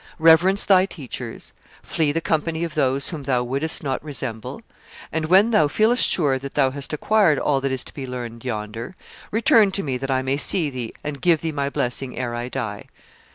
[0.17, 1.53] Reverence thy teachers;
[1.83, 4.63] flee the company of those whom thou wouldest not resemble....
[5.11, 8.43] And when thou feelest sure that thou hast acquired all that is to be learned
[8.43, 8.95] yonder,
[9.29, 12.49] return to me that I may see thee and give thee my blessing ere I
[12.49, 12.87] die.